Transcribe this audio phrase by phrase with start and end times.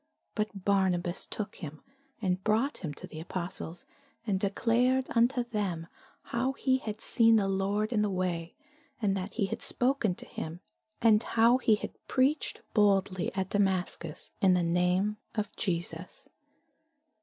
[0.33, 1.83] But Barnabas took him,
[2.23, 3.85] and brought him to the apostles,
[4.25, 5.85] and declared unto them
[6.23, 8.55] how he had seen the Lord in the way,
[8.99, 10.59] and that he had spoken to him,
[11.03, 16.27] and how he had preached boldly at Damascus in the name of Jesus.